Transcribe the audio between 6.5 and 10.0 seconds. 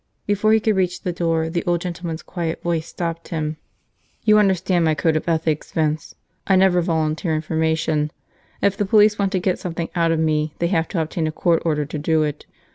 never volunteer information. If the police want to get something